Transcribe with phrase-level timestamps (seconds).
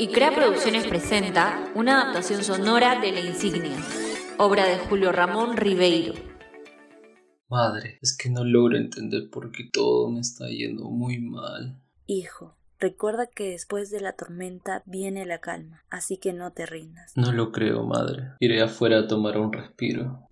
[0.00, 3.76] ICREA Producciones presenta una adaptación sonora de La Insignia,
[4.38, 6.14] obra de Julio Ramón Ribeiro.
[7.48, 11.82] Madre, es que no logro entender por qué todo me está yendo muy mal.
[12.06, 17.12] Hijo, recuerda que después de la tormenta viene la calma, así que no te rindas.
[17.16, 18.34] No lo creo, madre.
[18.38, 20.28] Iré afuera a tomar un respiro.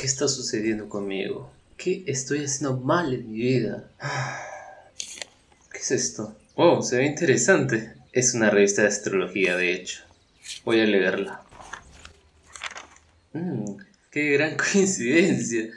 [0.00, 1.52] ¿Qué está sucediendo conmigo?
[1.76, 3.90] ¿Qué estoy haciendo mal en mi vida?
[5.70, 6.34] ¿Qué es esto?
[6.54, 7.92] Oh, se ve interesante.
[8.10, 10.00] Es una revista de astrología, de hecho.
[10.64, 11.42] Voy a leerla.
[13.34, 13.76] Mmm,
[14.10, 15.68] qué gran coincidencia.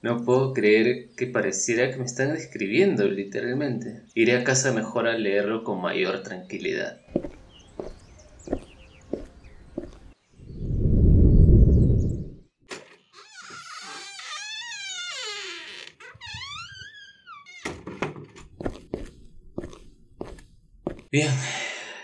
[0.00, 4.04] No puedo creer que pareciera que me están describiendo, literalmente.
[4.14, 6.98] Iré a casa mejor a leerlo con mayor tranquilidad.
[21.14, 21.30] Bien,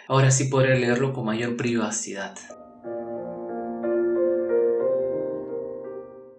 [0.06, 2.39] ahora sí podré leerlo con mayor privacidad.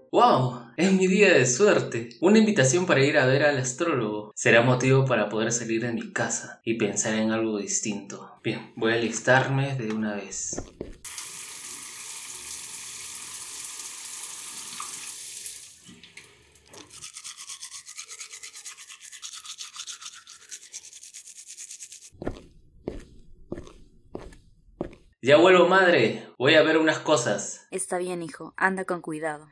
[0.09, 0.67] ¡Wow!
[0.77, 2.11] Es mi día de suerte.
[2.21, 4.31] Una invitación para ir a ver al astrólogo.
[4.35, 8.39] Será motivo para poder salir de mi casa y pensar en algo distinto.
[8.41, 10.63] Bien, voy a alistarme de una vez.
[25.23, 26.27] Ya vuelvo, madre.
[26.39, 27.67] Voy a ver unas cosas.
[27.69, 29.51] Está bien, hijo, anda con cuidado.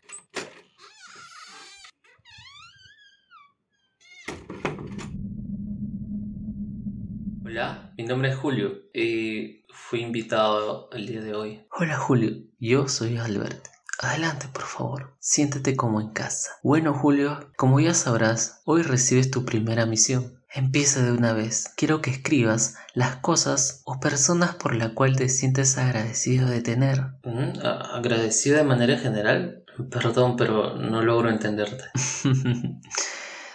[7.45, 11.67] Hola, mi nombre es Julio y fui invitado el día de hoy.
[11.69, 12.31] Hola, Julio.
[12.57, 13.67] Yo soy Albert.
[13.99, 15.15] Adelante, por favor.
[15.19, 16.49] Siéntate como en casa.
[16.63, 20.38] Bueno, Julio, como ya sabrás, hoy recibes tu primera misión.
[20.51, 21.71] Empieza de una vez.
[21.77, 27.01] Quiero que escribas las cosas o personas por la cual te sientes agradecido de tener.
[27.23, 29.63] Mm, ¿Agradecido de manera general?
[29.91, 31.83] Perdón, pero no logro entenderte.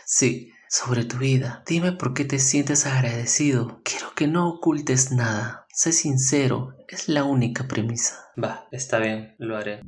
[0.06, 1.64] sí, sobre tu vida.
[1.66, 3.80] Dime por qué te sientes agradecido.
[3.84, 5.66] Quiero que no ocultes nada.
[5.72, 8.14] Sé sincero, es la única premisa.
[8.42, 9.80] Va, está bien, lo haré.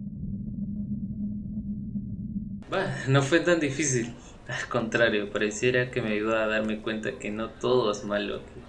[2.69, 4.13] Bueno, no fue tan difícil.
[4.49, 8.61] Al contrario, pareciera que me ayuda a darme cuenta que no todo es malo aquí.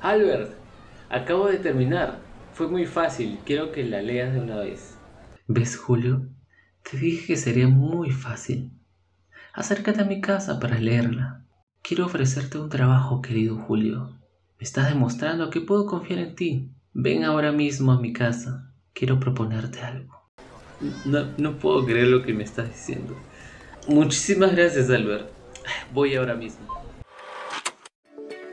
[0.00, 0.52] Albert,
[1.10, 2.18] acabo de terminar.
[2.54, 4.98] Fue muy fácil, quiero que la leas de una vez.
[5.46, 6.28] ¿Ves, Julio?
[6.82, 8.72] Te dije que sería muy fácil.
[9.54, 11.46] Acércate a mi casa para leerla.
[11.82, 14.18] Quiero ofrecerte un trabajo, querido Julio.
[14.58, 16.70] Me estás demostrando que puedo confiar en ti.
[16.94, 18.72] Ven ahora mismo a mi casa.
[18.92, 20.21] Quiero proponerte algo.
[21.04, 23.16] No, puedo creer lo que me estás diciendo.
[23.86, 25.28] Muchísimas gracias, Albert.
[25.92, 26.66] Voy ahora mismo.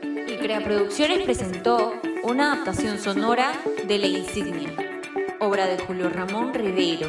[0.02, 3.52] Y Crea Producciones presentó una adaptación sonora
[3.86, 4.74] de La Insignia,
[5.40, 7.08] obra de Julio Ramón Ribeiro.